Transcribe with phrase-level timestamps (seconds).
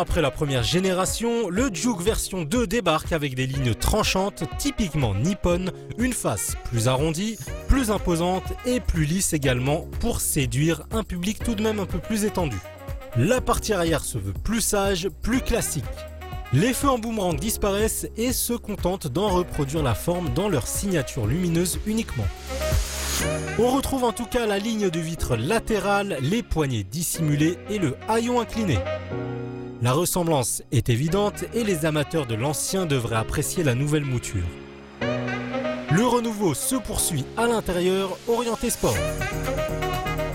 [0.00, 5.72] après la première génération, le Juke version 2 débarque avec des lignes tranchantes typiquement nippones,
[5.98, 7.38] une face plus arrondie,
[7.68, 11.98] plus imposante et plus lisse également pour séduire un public tout de même un peu
[11.98, 12.56] plus étendu.
[13.16, 15.84] La partie arrière se veut plus sage, plus classique.
[16.52, 21.26] Les feux en boomerang disparaissent et se contentent d'en reproduire la forme dans leur signature
[21.26, 22.26] lumineuse uniquement.
[23.58, 27.96] On retrouve en tout cas la ligne de vitre latérale, les poignées dissimulées et le
[28.08, 28.78] haillon incliné.
[29.82, 34.44] La ressemblance est évidente et les amateurs de l'ancien devraient apprécier la nouvelle mouture.
[35.00, 38.96] Le renouveau se poursuit à l'intérieur, orienté sport.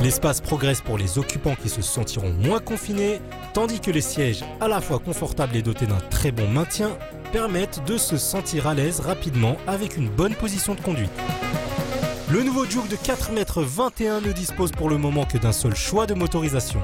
[0.00, 3.20] L'espace progresse pour les occupants qui se sentiront moins confinés,
[3.52, 6.96] tandis que les sièges, à la fois confortables et dotés d'un très bon maintien,
[7.32, 11.10] permettent de se sentir à l'aise rapidement avec une bonne position de conduite.
[12.30, 16.06] Le nouveau Juke de 4,21 m ne dispose pour le moment que d'un seul choix
[16.06, 16.80] de motorisation.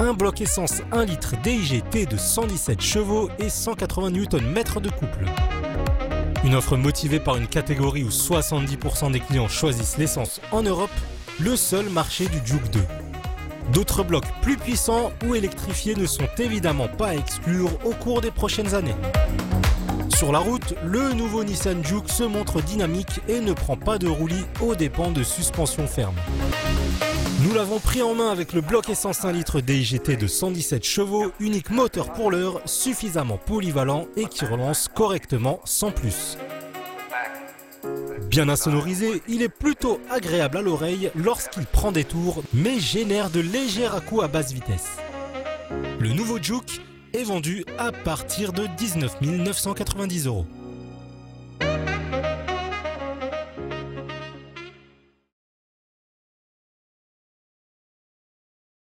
[0.00, 5.24] Un bloc essence 1 litre DIGT de 117 chevaux et 180 Nm de couple.
[6.44, 10.90] Une offre motivée par une catégorie où 70% des clients choisissent l'essence en Europe,
[11.40, 12.80] le seul marché du Juke 2.
[13.72, 18.30] D'autres blocs plus puissants ou électrifiés ne sont évidemment pas à exclure au cours des
[18.30, 18.94] prochaines années.
[20.14, 24.06] Sur la route, le nouveau Nissan Juke se montre dynamique et ne prend pas de
[24.06, 26.14] roulis aux dépens de suspension ferme.
[27.48, 31.32] Nous l'avons pris en main avec le bloc essence 1 litre DIGT de 117 chevaux,
[31.40, 36.36] unique moteur pour l'heure, suffisamment polyvalent et qui relance correctement sans plus.
[38.28, 43.40] Bien insonorisé, il est plutôt agréable à l'oreille lorsqu'il prend des tours, mais génère de
[43.40, 44.98] légers à-coups à basse vitesse.
[45.98, 46.82] Le nouveau Juke
[47.14, 50.44] est vendu à partir de 19 990 euros.